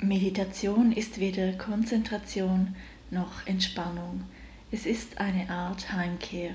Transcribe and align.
Meditation 0.00 0.92
ist 0.92 1.18
weder 1.18 1.54
Konzentration 1.54 2.76
noch 3.10 3.44
Entspannung. 3.48 4.22
Es 4.70 4.86
ist 4.86 5.18
eine 5.18 5.50
Art 5.50 5.92
Heimkehr. 5.92 6.52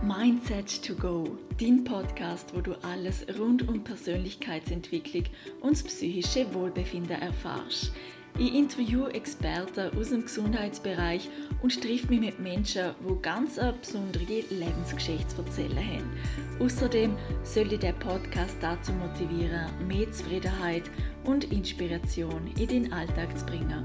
Mindset 0.00 0.80
to 0.86 0.94
Go, 0.94 1.38
dein 1.58 1.82
Podcast, 1.82 2.54
wo 2.54 2.60
du 2.60 2.74
alles 2.84 3.26
rund 3.36 3.66
um 3.66 3.82
Persönlichkeitsentwicklung 3.82 5.24
und 5.60 5.84
psychische 5.84 6.54
Wohlbefinden 6.54 7.20
erfährst. 7.20 7.92
Ich 8.40 8.54
interviewe 8.54 9.12
Experten 9.14 9.98
aus 9.98 10.10
dem 10.10 10.22
Gesundheitsbereich 10.22 11.28
und 11.60 11.82
treffe 11.82 12.06
mich 12.06 12.20
mit 12.20 12.38
Menschen, 12.38 12.94
die 13.00 13.20
ganz 13.20 13.58
eine 13.58 13.72
besondere 13.72 14.44
Lebensgeschichte 14.50 15.26
zu 15.26 15.42
erzählen 15.42 15.76
haben. 15.76 16.12
Außerdem 16.60 17.16
soll 17.42 17.72
ich 17.72 17.80
der 17.80 17.94
Podcast 17.94 18.54
dazu 18.60 18.92
motivieren, 18.92 19.66
mehr 19.88 20.12
Zufriedenheit 20.12 20.84
und 21.24 21.50
Inspiration 21.50 22.46
in 22.56 22.68
den 22.68 22.92
Alltag 22.92 23.36
zu 23.36 23.44
bringen. 23.44 23.84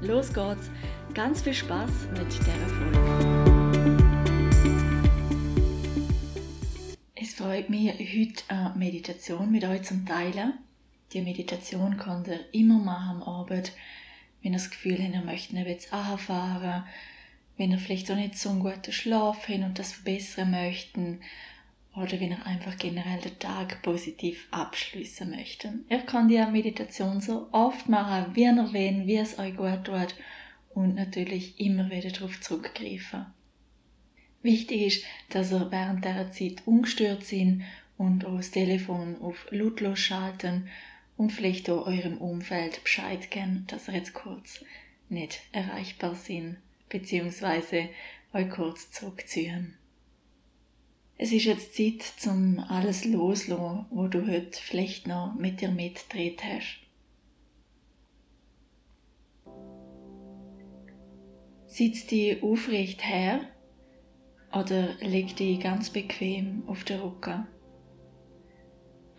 Los 0.00 0.34
geht's! 0.34 0.68
Ganz 1.14 1.42
viel 1.42 1.54
Spaß 1.54 2.08
mit 2.18 2.26
dieser 2.26 2.52
Folge! 2.74 4.02
Es 7.14 7.34
freut 7.34 7.70
mich, 7.70 7.92
heute 7.92 8.42
eine 8.48 8.74
Meditation 8.76 9.52
mit 9.52 9.62
euch 9.62 9.84
zu 9.84 10.04
teilen. 10.04 10.54
Die 11.12 11.20
Meditation 11.20 11.98
könnt 11.98 12.28
ihr 12.28 12.40
immer 12.52 12.78
machen 12.78 13.22
am 13.22 13.22
Abend, 13.22 13.72
wenn 14.42 14.52
ihr 14.52 14.58
das 14.58 14.70
Gefühl 14.70 14.98
habt, 15.02 15.14
ihr 15.14 15.22
möchtet 15.22 15.66
jetzt 15.66 15.92
anfahren, 15.92 16.84
wenn 17.56 17.70
ihr 17.70 17.78
vielleicht 17.78 18.10
auch 18.10 18.16
nicht 18.16 18.38
so 18.38 18.48
einen 18.48 18.60
guten 18.60 18.92
Schlaf 18.92 19.48
habt 19.48 19.62
und 19.62 19.78
das 19.78 19.92
verbessern 19.92 20.50
möchten, 20.50 21.20
oder 21.94 22.18
wenn 22.20 22.30
ihr 22.30 22.46
einfach 22.46 22.78
generell 22.78 23.20
den 23.20 23.38
Tag 23.38 23.82
positiv 23.82 24.48
abschließen 24.50 25.28
möchtet. 25.28 25.72
Ihr 25.90 25.98
könnt 25.98 26.30
die 26.30 26.38
Meditation 26.38 27.20
so 27.20 27.48
oft 27.52 27.88
machen, 27.88 28.34
wie 28.34 28.44
ihr 28.44 28.56
wollt, 28.56 29.06
wie 29.06 29.16
es 29.16 29.38
euch 29.38 29.54
gut 29.56 29.84
tut 29.84 30.14
und 30.74 30.94
natürlich 30.94 31.60
immer 31.60 31.90
wieder 31.90 32.10
darauf 32.10 32.40
zurückgreifen. 32.40 33.26
Wichtig 34.42 34.80
ist, 34.80 35.04
dass 35.28 35.52
ihr 35.52 35.70
während 35.70 36.04
dieser 36.04 36.32
Zeit 36.32 36.66
ungestört 36.66 37.24
sind 37.24 37.62
und 37.98 38.24
auch 38.24 38.38
das 38.38 38.50
Telefon 38.50 39.16
auf 39.20 39.46
lautlos 39.50 39.98
schalten 39.98 40.68
und 41.22 41.30
vielleicht 41.30 41.70
auch 41.70 41.86
eurem 41.86 42.18
Umfeld 42.18 42.82
Bescheid 42.82 43.30
geben, 43.30 43.64
dass 43.68 43.86
ihr 43.86 43.94
jetzt 43.94 44.12
kurz 44.12 44.64
nicht 45.08 45.40
erreichbar 45.52 46.16
sind, 46.16 46.56
beziehungsweise 46.88 47.90
euch 48.32 48.50
kurz 48.50 48.90
zurückziehen. 48.90 49.74
Es 51.18 51.30
ist 51.30 51.44
jetzt 51.44 51.76
Zeit, 51.76 52.02
zum 52.02 52.58
alles 52.58 53.04
loszulassen, 53.04 53.86
wo 53.90 54.08
du 54.08 54.26
heute 54.26 54.60
vielleicht 54.60 55.06
noch 55.06 55.34
mit 55.34 55.60
dir 55.60 55.68
mitgedreht 55.68 56.42
hast. 56.42 56.80
Sitz 61.68 62.06
dich 62.08 62.42
aufrecht 62.42 63.06
her 63.06 63.42
oder 64.52 64.94
leg 65.00 65.36
dich 65.36 65.60
ganz 65.60 65.90
bequem 65.90 66.64
auf 66.66 66.82
den 66.82 66.98
Rücken. 66.98 67.46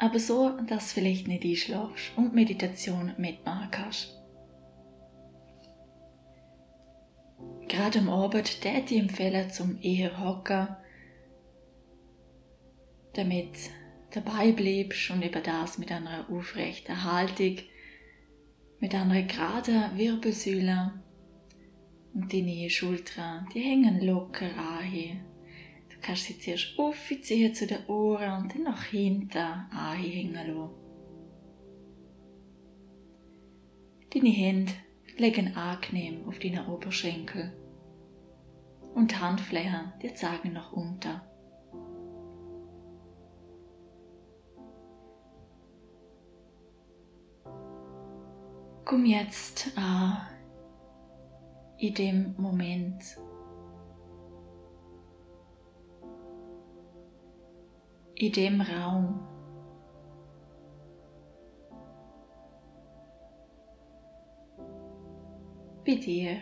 Aber 0.04 0.20
so, 0.20 0.50
dass 0.68 0.90
du 0.90 0.96
vielleicht 0.96 1.30
nicht 1.30 1.46
einschlafst 1.46 2.12
und 2.18 2.36
Meditation 2.36 3.14
mitmachen 3.18 3.72
kannst. 3.72 4.20
Gerade 7.70 8.00
am 8.00 8.10
Abend 8.10 8.60
täte 8.60 8.96
ich 8.96 9.00
empfehlen 9.00 9.50
zum 9.50 9.80
eher 9.82 10.20
hocken, 10.20 10.68
damit 13.14 13.54
dabei 14.12 14.52
bleibst 14.52 15.10
und 15.10 15.24
eben 15.24 15.42
das 15.42 15.78
mit 15.78 15.90
einer 15.90 16.30
aufrechten 16.30 17.02
Haltung, 17.06 17.60
mit 18.82 18.94
einer 18.94 19.22
geraden 19.22 19.98
Wirbelsäule 19.98 21.02
und 22.14 22.34
deine 22.34 22.70
Schultern, 22.70 23.48
die 23.56 23.62
hängen 23.62 24.02
locker 24.02 24.50
an. 24.58 25.33
Kannst 26.04 26.26
sie 26.26 26.38
zuerst 26.38 26.78
aufziehen 26.78 27.56
zu 27.56 27.66
den 27.66 27.86
Ohren 27.88 28.44
und 28.44 28.54
dann 28.54 28.64
nach 28.64 28.84
hinten 28.84 29.38
anhängen 29.38 30.34
lassen. 30.34 30.70
Deine 34.14 34.30
Hände 34.30 34.74
legen 35.18 35.56
angenehm 35.56 36.28
auf 36.28 36.40
deine 36.40 36.68
Oberschenkel 36.68 37.54
und 38.94 39.12
die 39.12 39.16
Handflächen, 39.16 39.94
die 40.02 40.14
zeigen 40.14 40.52
nach 40.52 40.74
unten. 40.74 41.22
Komm 48.84 49.06
jetzt 49.06 49.72
an 49.78 50.18
in 51.78 51.94
dem 51.94 52.36
Moment. 52.38 53.02
In 58.16 58.32
dem 58.32 58.62
Raum. 58.62 59.20
Bei 65.86 65.96
dir. 65.96 66.38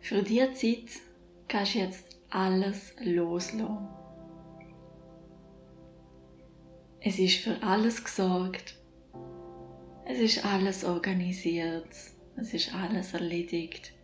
Für 0.00 0.22
die 0.22 0.40
Zeit 0.52 1.00
kannst 1.48 1.74
du 1.74 1.78
jetzt 1.78 2.18
alles 2.30 2.94
loslassen. 3.00 3.88
Es 7.00 7.18
ist 7.18 7.38
für 7.38 7.62
alles 7.62 8.04
gesorgt. 8.04 8.81
Es 10.12 10.20
ist 10.20 10.44
alles 10.44 10.84
organisiert. 10.84 11.88
Es 12.36 12.52
ist 12.52 12.74
alles 12.74 13.14
erledigt. 13.14 13.94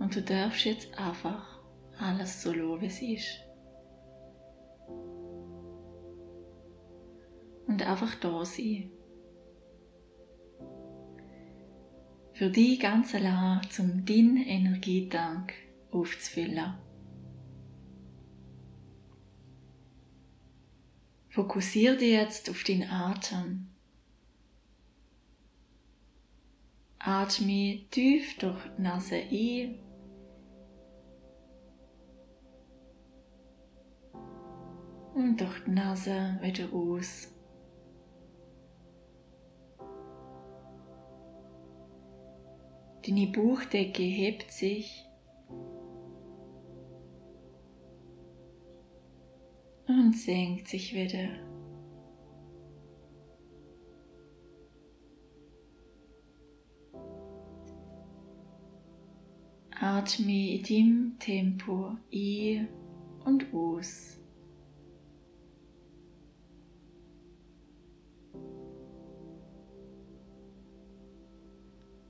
Und 0.00 0.16
du 0.16 0.22
darfst 0.22 0.64
jetzt 0.64 0.98
einfach 0.98 1.60
alles 2.00 2.42
so 2.42 2.52
lassen, 2.52 2.80
wie 2.80 2.86
es 2.86 3.00
ist. 3.00 3.44
Und 7.68 7.86
einfach 7.86 8.16
da 8.16 8.44
sein. 8.44 8.90
Für 12.32 12.50
dich 12.50 12.80
ganz 12.80 13.14
allein 13.14 13.60
zum 13.70 14.04
deinen 14.04 14.38
Energietank 14.38 15.52
aufzufüllen. 15.92 16.74
Fokussiere 21.28 21.96
dich 21.96 22.10
jetzt 22.10 22.50
auf 22.50 22.64
deinen 22.64 22.90
Atem. 22.90 23.69
Atme 27.02 27.86
tief 27.90 28.36
durch 28.36 28.58
Nase 28.76 29.16
ein 29.16 29.78
und 35.14 35.40
durch 35.40 35.64
die 35.64 35.70
Nase 35.70 36.38
wieder 36.42 36.70
aus. 36.74 37.28
Deine 43.06 43.28
Bauchdecke 43.28 44.02
hebt 44.02 44.52
sich 44.52 45.06
und 49.88 50.14
senkt 50.14 50.68
sich 50.68 50.94
wieder. 50.94 51.49
Atme 60.00 60.54
in 60.54 60.62
deinem 60.62 61.18
Tempo 61.18 61.90
ein 62.10 62.68
und 63.26 63.52
aus. 63.52 64.18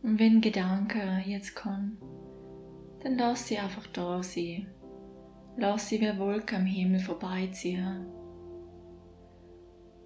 Und 0.02 0.20
wenn 0.20 0.40
Gedanken 0.40 1.24
jetzt 1.26 1.56
kommen, 1.56 1.98
dann 3.02 3.18
lass 3.18 3.48
sie 3.48 3.58
einfach 3.58 3.88
da 3.88 4.22
sein. 4.22 4.68
Lass 5.56 5.88
sie 5.88 6.00
wie 6.00 6.16
Wolken 6.16 6.58
am 6.58 6.66
Himmel 6.66 7.00
vorbeiziehen. 7.00 8.06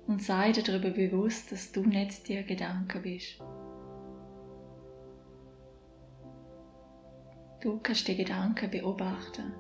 Und 0.07 0.23
sei 0.23 0.53
dir 0.53 0.63
darüber 0.63 0.89
bewusst, 0.89 1.53
dass 1.53 1.71
du 1.71 1.83
nicht 1.83 2.27
dir 2.29 2.45
Gedanken 2.45 3.03
bist. 3.03 3.43
Du 7.64 7.78
kannst 7.82 8.06
die 8.06 8.14
Gedanken 8.14 8.70
beobachten. 8.70 9.55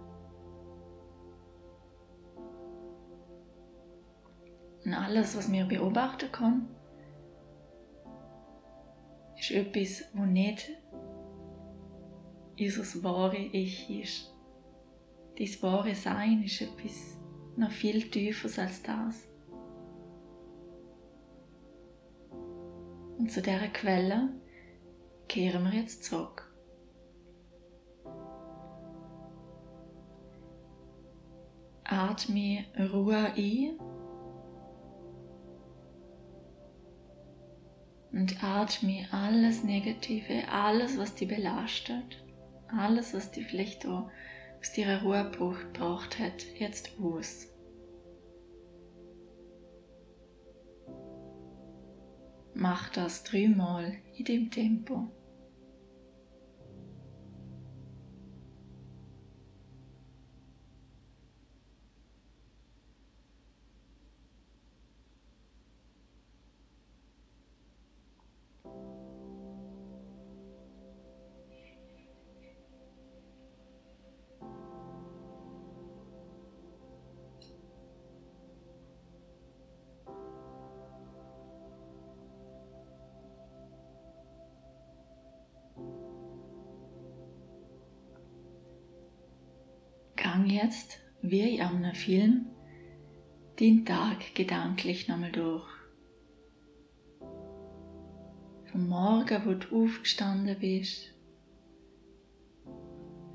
Und 4.84 4.92
alles, 4.92 5.34
was 5.34 5.50
wir 5.50 5.64
beobachten 5.64 6.30
können, 6.30 6.68
ist 9.38 9.52
etwas, 9.52 10.04
wo 10.12 10.26
nicht 10.26 10.68
unser 12.60 13.02
wahre 13.02 13.38
Ich 13.38 13.88
ist. 13.88 14.34
Dein 15.38 15.62
wahre 15.62 15.94
Sein 15.94 16.42
ist 16.42 16.60
etwas 16.60 17.16
noch 17.56 17.70
viel 17.70 18.10
tiefer 18.10 18.62
als 18.62 18.82
das. 18.82 19.26
Und 23.16 23.32
zu 23.32 23.40
dieser 23.40 23.68
Quelle 23.68 24.28
kehren 25.26 25.64
wir 25.64 25.72
jetzt 25.72 26.04
zurück. 26.04 26.53
Atme 31.84 32.64
Ruhe 32.92 33.32
ein 33.36 33.78
und 38.12 38.42
atme 38.42 39.06
alles 39.10 39.64
Negative, 39.64 40.48
alles, 40.50 40.96
was 40.96 41.14
dich 41.14 41.28
belastet, 41.28 42.24
alles, 42.68 43.12
was 43.12 43.30
dich 43.32 43.46
vielleicht 43.46 43.86
auch 43.86 44.10
aus 44.60 44.72
deiner 44.72 45.02
Ruhe 45.02 45.30
gebracht 45.30 46.18
hat, 46.18 46.44
jetzt 46.58 46.92
aus. 47.02 47.48
Mach 52.54 52.88
das 52.90 53.24
dreimal 53.24 53.92
in 54.16 54.24
dem 54.24 54.50
Tempo. 54.50 55.08
Gang 90.44 90.50
jetzt, 90.50 91.00
wie 91.22 91.56
in 91.56 91.60
einem 91.62 91.94
Film, 91.94 92.46
den 93.58 93.86
Tag 93.86 94.34
gedanklich 94.34 95.08
nochmal 95.08 95.32
durch. 95.32 95.66
Vom 98.70 98.88
Morgen, 98.88 99.42
wo 99.46 99.54
du 99.54 99.84
aufgestanden 99.84 100.58
bist, 100.58 101.14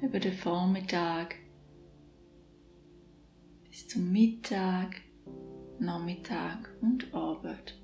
über 0.02 0.20
den 0.20 0.34
Vormittag 0.34 1.36
bis 3.70 3.88
zum 3.88 4.12
Mittag, 4.12 5.02
Nachmittag 5.80 6.70
und 6.82 7.14
Abend. 7.14 7.80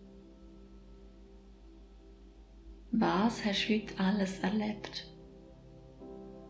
Was 2.91 3.43
hast 3.43 3.67
du 3.67 3.73
heute 3.73 3.99
alles 3.99 4.39
erlebt? 4.39 5.14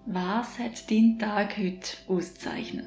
Was 0.07 0.59
hat 0.59 0.91
dein 0.91 1.17
Tag 1.17 1.57
heute 1.57 1.97
auszeichnet? 2.07 2.85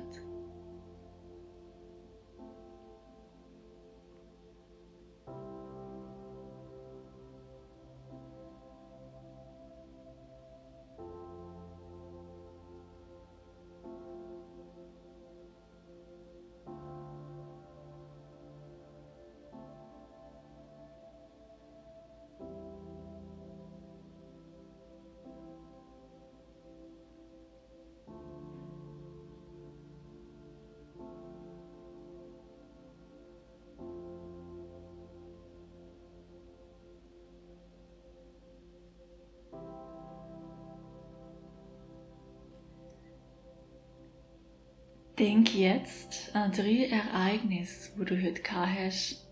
Denk 45.18 45.52
jetzt 45.52 46.32
an 46.32 46.52
drei 46.52 46.86
Ereignisse, 46.86 47.90
wo 47.98 48.04
du 48.04 48.14
heute 48.22 48.40
gehabt 48.40 48.78
hast, 48.78 49.28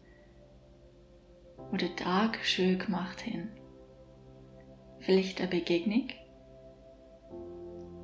wo 1.71 1.77
den 1.77 1.95
Tag 1.95 2.45
schön 2.45 2.77
gemacht 2.77 3.25
haben. 3.25 3.53
Vielleicht 4.99 5.41
eine 5.41 5.49
Begegnung, 5.49 6.09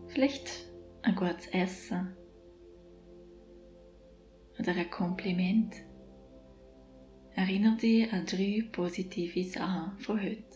vielleicht 0.07 0.49
ein 1.03 1.17
gutes 1.17 1.49
Essen 1.49 2.17
oder 4.61 4.77
ein 4.77 4.89
Kompliment. 4.89 5.75
Erinnere 7.35 7.79
dich 7.79 8.13
an 8.13 8.27
drei 8.27 8.63
positive 8.71 9.43
Sachen 9.43 9.99
von 9.99 10.23
heute. 10.23 10.52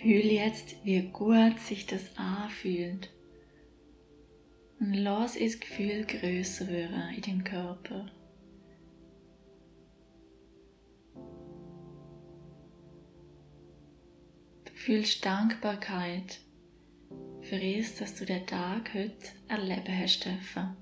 Fühl 0.00 0.32
jetzt, 0.32 0.76
wie 0.82 1.02
gut 1.02 1.60
sich 1.60 1.84
das 1.84 2.16
anfühlt. 2.16 3.10
Und 4.78 4.94
lass 4.94 5.38
das 5.38 5.60
Gefühl 5.60 6.06
größer 6.06 6.68
werden 6.68 7.14
in 7.14 7.20
deinem 7.20 7.44
Körper. 7.44 8.06
Du 14.64 14.72
fühlst 14.72 15.22
Dankbarkeit 15.22 16.40
für 17.42 17.60
es, 17.60 17.96
dass 17.96 18.14
du 18.14 18.24
den 18.24 18.46
Tag 18.46 18.94
heute 18.94 19.28
erleben 19.48 19.98
hast 19.98 20.24
dürfen. 20.24 20.76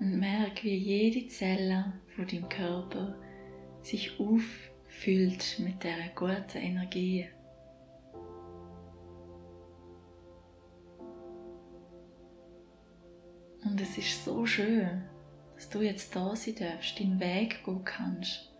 Und 0.00 0.18
merk, 0.18 0.64
wie 0.64 0.76
jede 0.76 1.28
Zelle 1.28 1.92
von 2.16 2.26
deinem 2.26 2.48
Körper 2.48 3.14
sich 3.82 4.18
auffüllt 4.18 5.58
mit 5.58 5.84
der 5.84 6.08
guten 6.14 6.58
Energie. 6.58 7.28
Und 13.62 13.80
es 13.80 13.98
ist 13.98 14.24
so 14.24 14.46
schön, 14.46 15.04
dass 15.54 15.68
du 15.68 15.82
jetzt 15.82 16.16
da 16.16 16.34
sein 16.34 16.54
darfst, 16.54 16.98
deinen 16.98 17.20
Weg 17.20 17.62
gehen 17.62 17.84
kannst 17.84 18.50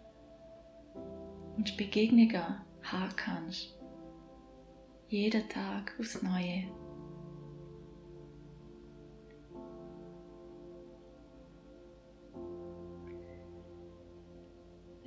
und 1.56 1.76
Begegnungen 1.76 2.60
haben 2.82 3.16
kannst. 3.16 3.74
Jeden 5.08 5.48
Tag 5.48 5.94
aufs 5.98 6.22
Neue. 6.22 6.64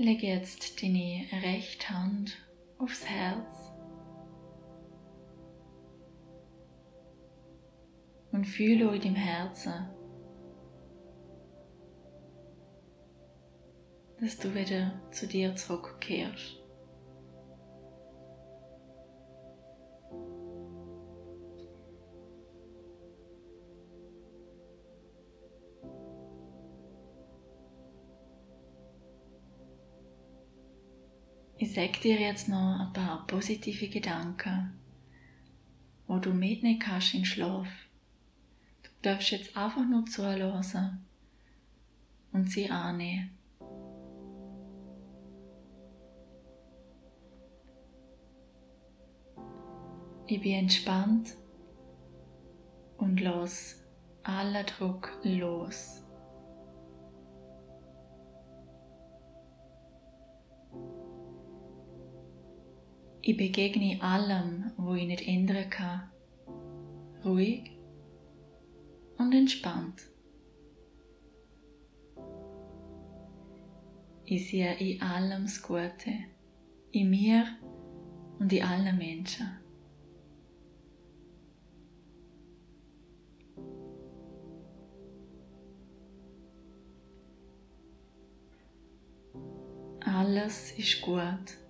Leg 0.03 0.21
jetzt 0.21 0.83
deine 0.83 1.25
rechte 1.43 1.89
Hand 1.89 2.37
aufs 2.77 3.05
Herz 3.05 3.71
und 8.33 8.43
fühle 8.43 8.93
in 8.93 9.01
deinem 9.01 9.15
Herzen, 9.15 9.87
dass 14.19 14.37
du 14.39 14.53
wieder 14.53 14.91
zu 15.11 15.25
dir 15.25 15.55
zurückkehrst. 15.55 16.62
Ich 31.63 31.71
sage 31.71 31.97
dir 32.03 32.19
jetzt 32.19 32.49
noch 32.49 32.77
ein 32.77 32.91
paar 32.91 33.25
positive 33.25 33.87
Gedanken, 33.87 34.73
wo 36.07 36.17
du 36.17 36.33
mitnehmen 36.33 36.77
kannst 36.77 37.13
in 37.13 37.23
Schlaf. 37.23 37.69
Du 38.81 38.89
darfst 39.01 39.31
jetzt 39.31 39.55
einfach 39.55 39.87
nur 39.87 40.05
zuhören 40.05 41.05
und 42.33 42.51
sie 42.51 42.69
annehmen. 42.69 43.31
Ich 50.27 50.41
bin 50.41 50.55
entspannt 50.55 51.33
und 52.97 53.21
los 53.21 53.77
aller 54.23 54.65
Druck 54.65 55.17
los. 55.23 56.02
Ich 63.25 63.37
begegne 63.37 64.01
allem, 64.01 64.73
wo 64.75 64.95
ich 64.95 65.07
nicht 65.07 65.25
ändern 65.25 65.69
kann, 65.69 66.11
ruhig 67.23 67.71
und 69.17 69.33
entspannt. 69.33 70.09
Ich 74.25 74.49
sehe 74.49 74.75
in 74.77 75.01
allem 75.01 75.43
das 75.43 75.61
Gute, 75.61 76.11
in 76.91 77.11
mir 77.11 77.45
und 78.39 78.51
in 78.51 78.61
allen 78.61 78.97
Menschen. 78.97 79.47
Alles 90.01 90.77
ist 90.77 91.01
gut 91.01 91.62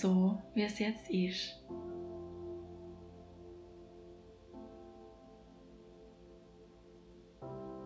so, 0.00 0.38
wie 0.54 0.62
es 0.62 0.78
jetzt 0.78 1.10
ist. 1.10 1.58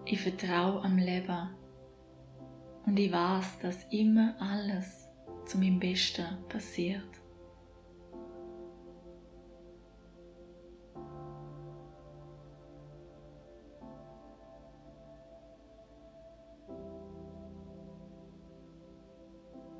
Ich 0.04 0.20
vertraue 0.20 0.82
am 0.82 0.98
Leben 0.98 1.50
und 2.84 2.98
ich 2.98 3.12
weiß, 3.12 3.60
dass 3.60 3.84
immer 3.90 4.34
alles 4.40 5.08
zu 5.46 5.58
meinem 5.58 5.78
Besten 5.78 6.26
passiert. 6.48 7.04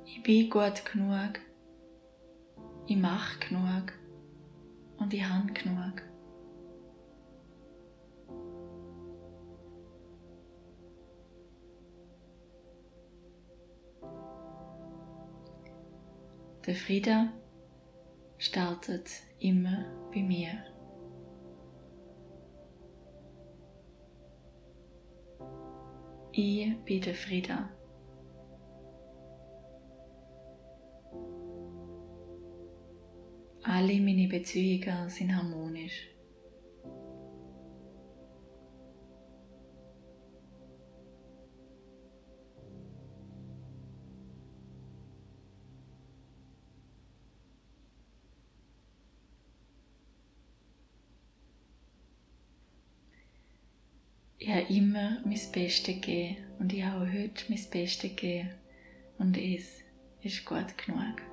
Ich 0.05 0.23
bin 0.23 0.49
gut 0.49 0.85
genug 0.85 1.50
ich 2.91 2.97
mache 2.97 3.39
genug 3.39 3.93
und 4.97 5.13
ich 5.13 5.23
habe 5.23 5.53
genug. 5.53 6.01
Der 16.65 16.75
Friede 16.75 17.29
startet 18.37 19.09
immer 19.39 19.85
bei 20.13 20.21
mir. 20.21 20.49
Ich 26.33 26.75
bin 26.83 27.01
der 27.01 27.15
Friede. 27.15 27.69
Alle 33.63 33.99
meine 33.99 34.27
Beziehungen 34.27 35.09
sind 35.09 35.35
harmonisch. 35.35 36.07
Ich 54.39 54.49
habe 54.49 54.61
immer 54.73 55.21
mein 55.23 55.39
Bestes 55.51 55.83
gegeben 55.83 56.37
und 56.57 56.73
ich 56.73 56.83
habe 56.83 57.05
heute 57.05 57.43
mein 57.47 57.63
Bestes 57.69 57.99
gegeben 57.99 58.49
und 59.19 59.37
es 59.37 59.81
ist 60.23 60.43
gut 60.45 60.75
genug. 60.79 61.30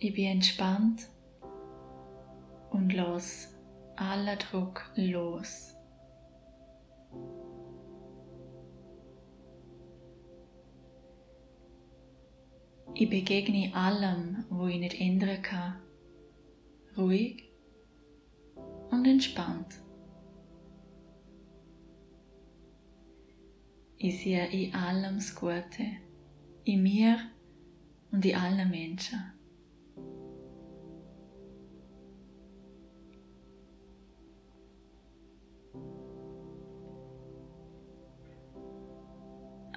Ich 0.00 0.14
bin 0.14 0.26
entspannt 0.26 1.08
und 2.70 2.92
los 2.92 3.48
aller 3.96 4.36
Druck 4.36 4.92
los. 4.94 5.74
Ich 12.94 13.10
begegne 13.10 13.72
allem, 13.74 14.44
wo 14.50 14.66
ich 14.68 14.78
nicht 14.78 15.00
ändern 15.00 15.42
kann, 15.42 15.80
ruhig 16.96 17.50
und 18.90 19.04
entspannt. 19.04 19.80
Ich 23.96 24.22
sehe 24.22 24.46
in 24.46 24.74
allem 24.74 25.16
das 25.16 25.34
Gute, 25.34 25.84
in 26.64 26.84
mir 26.84 27.18
und 28.12 28.24
in 28.24 28.36
allen 28.36 28.70
Menschen. 28.70 29.37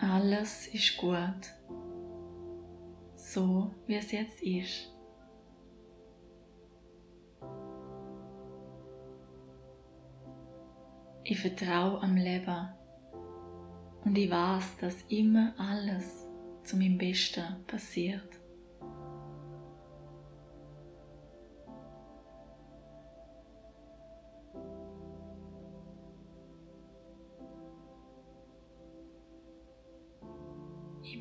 Alles 0.01 0.67
ist 0.73 0.97
gut, 0.97 1.53
so 3.15 3.69
wie 3.85 3.97
es 3.97 4.11
jetzt 4.11 4.41
ist. 4.41 4.91
Ich 11.23 11.39
vertraue 11.39 12.01
am 12.01 12.15
Leben 12.15 12.69
und 14.03 14.17
ich 14.17 14.31
weiß, 14.31 14.77
dass 14.81 14.95
immer 15.09 15.53
alles 15.59 16.25
zu 16.63 16.77
meinem 16.77 16.97
Besten 16.97 17.63
passiert. 17.67 18.40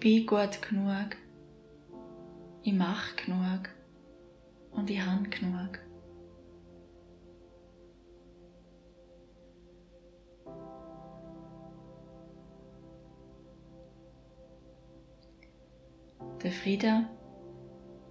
Bin 0.00 0.26
gut 0.26 0.62
genug. 0.62 1.14
Ich 2.62 2.72
mache 2.72 3.16
genug. 3.16 3.68
Und 4.70 4.88
ich 4.88 5.00
habe 5.00 5.28
genug. 5.28 5.78
Der 16.42 16.52
Friede 16.52 17.06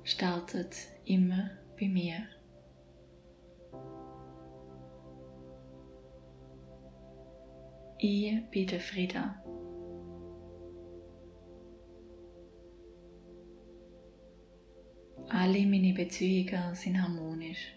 startet 0.04 0.76
immer 1.06 1.50
bei 1.80 1.88
mir. 1.88 2.28
Ich 7.98 8.46
bin 8.52 8.68
der 8.68 8.80
Friede. 8.80 9.49
Alle 15.50 15.66
meine 15.66 15.94
Beziehungen 15.94 16.76
sind 16.76 17.02
harmonisch. 17.02 17.74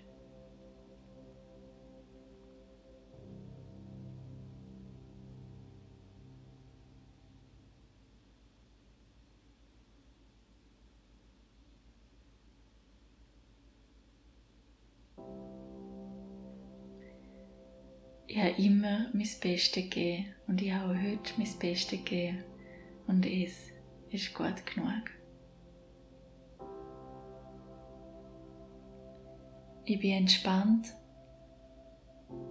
Ich 18.27 18.37
habe 18.37 18.51
immer 18.63 19.09
mein 19.15 19.27
Bestes 19.41 19.73
gegeben 19.73 20.27
und 20.47 20.61
ich 20.61 20.71
habe 20.75 20.95
heute 20.95 21.33
mein 21.39 21.49
Bestes 21.59 21.89
gegeben 21.89 22.45
und 23.07 23.25
es 23.25 23.55
ist 24.11 24.35
gut 24.35 24.67
genug. 24.67 25.22
Ich 29.85 29.99
bin 29.99 30.13
entspannt 30.13 30.95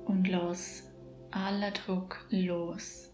und 0.06 0.28
los. 0.28 0.84
Aller 1.32 1.72
Druck 1.72 2.26
los. 2.30 3.10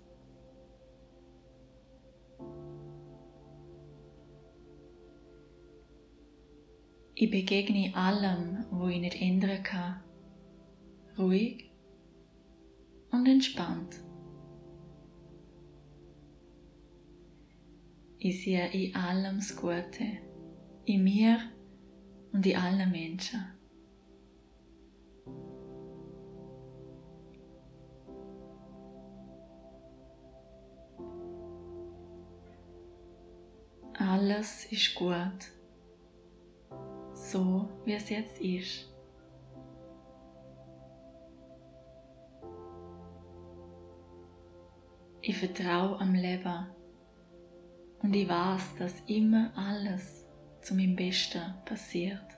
Ich 7.13 7.29
begegne 7.29 7.95
allem, 7.95 8.65
wo 8.71 8.87
ich 8.87 8.99
nicht 8.99 9.21
ändern 9.21 9.61
kann, 9.63 10.01
ruhig 11.17 11.71
und 13.11 13.27
entspannt. 13.27 14.01
Ich 18.19 18.43
sehe 18.43 18.67
in 18.71 18.95
allem 18.95 19.37
das 19.37 19.55
Gute, 19.55 20.19
in 20.85 21.03
mir 21.03 21.39
und 22.33 22.45
in 22.45 22.55
allen 22.55 22.91
Menschen. 22.91 23.56
Alles 34.37 34.71
ist 34.71 34.93
gut, 34.93 35.47
so 37.11 37.67
wie 37.85 37.93
es 37.93 38.07
jetzt 38.07 38.39
ist. 38.39 38.85
Ich 45.21 45.35
vertraue 45.35 45.99
am 45.99 46.13
Leben 46.13 46.67
und 48.03 48.13
ich 48.15 48.29
weiß, 48.29 48.75
dass 48.77 48.93
immer 49.07 49.51
alles 49.55 50.23
zu 50.61 50.75
meinem 50.75 50.95
Besten 50.95 51.41
passiert. 51.65 52.36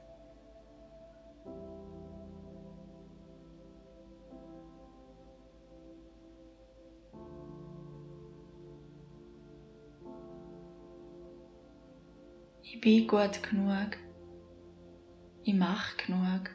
Ich 12.71 12.79
bin 12.79 13.07
gut 13.07 13.41
genug, 13.41 13.97
ich 15.41 15.55
mache 15.55 15.97
genug 15.97 16.51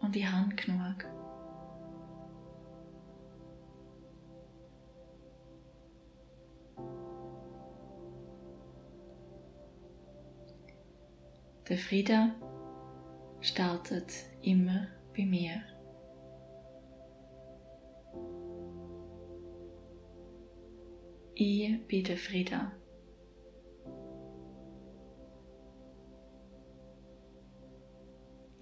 und 0.00 0.16
ich 0.16 0.26
habe 0.26 0.52
genug. 0.56 1.04
Der 11.68 11.78
Friede 11.78 12.34
startet 13.40 14.12
immer 14.42 14.88
bei 15.16 15.24
mir. 15.24 15.62
Ich 21.36 21.86
bin 21.86 22.02
der 22.02 22.16
Friede. 22.16 22.83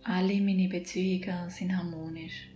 Alle 0.05 0.41
meine 0.41 0.69
Beziehungen 0.69 1.49
sind 1.49 1.77
harmonisch. 1.77 2.49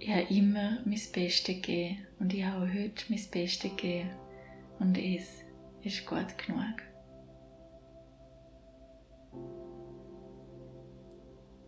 Ich 0.00 0.08
habe 0.10 0.34
immer 0.34 0.78
mein 0.84 0.98
Bestes 1.12 1.44
gegeben 1.44 1.98
und 2.18 2.34
ich 2.34 2.44
habe 2.44 2.66
heute 2.72 3.04
mein 3.08 3.20
Bestes 3.30 3.60
gegeben 3.60 4.10
und 4.80 4.98
es 4.98 5.28
ist 5.84 6.04
gut 6.04 6.36
genug. 6.44 6.91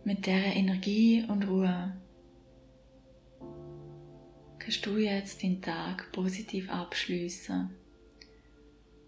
Mit 0.07 0.27
der 0.27 0.55
Energie 0.55 1.25
und 1.27 1.47
Ruhe 1.47 1.97
kannst 4.59 4.85
du 4.85 4.97
jetzt 4.97 5.41
den 5.41 5.63
Tag 5.63 6.11
positiv 6.11 6.69
abschließen 6.69 7.71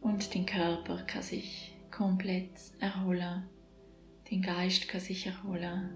und 0.02 0.34
dein 0.34 0.48
Körper 0.48 1.04
kann 1.06 1.22
sich 1.22 1.76
komplett 1.92 2.50
erholen, 2.80 3.44
dein 4.28 4.42
Geist 4.42 4.88
kann 4.88 5.00
sich 5.00 5.28
erholen, 5.28 5.92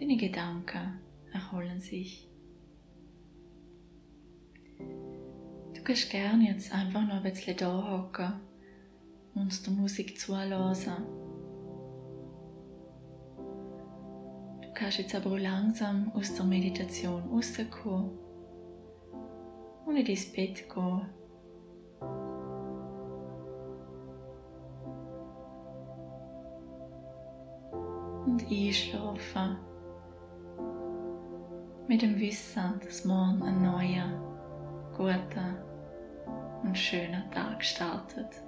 deine 0.00 0.16
Gedanken 0.16 0.98
erholen 1.32 1.80
sich. 1.80 2.28
Du 5.74 5.82
kannst 5.84 6.10
gerne 6.10 6.48
jetzt 6.48 6.72
einfach 6.72 7.06
noch 7.06 7.22
ein 7.22 7.22
bisschen 7.22 7.56
da 7.56 7.88
hocken 7.88 8.32
und 9.36 9.64
der 9.64 9.72
Musik 9.74 10.18
zuhören. 10.18 11.23
Kannst 14.74 14.98
jetzt 14.98 15.14
aber 15.14 15.30
auch 15.30 15.38
langsam 15.38 16.10
aus 16.14 16.34
der 16.34 16.44
Meditation 16.44 17.22
rauskommen 17.30 18.18
und 19.86 19.96
in 19.96 20.04
dein 20.04 20.32
Bett 20.34 20.68
gehen. 20.68 21.02
Und 28.26 28.42
einschlafen. 28.50 29.56
Mit 31.86 32.02
dem 32.02 32.18
Wissen, 32.18 32.80
dass 32.82 33.04
morgen 33.04 33.42
ein 33.42 33.62
neuer, 33.62 34.08
guter 34.96 35.64
und 36.62 36.76
schöner 36.76 37.30
Tag 37.30 37.62
startet. 37.62 38.43